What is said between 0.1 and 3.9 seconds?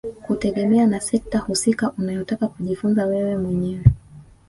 Kutegemea na sekta husika unayotaka kujifunza wewe mwenyewe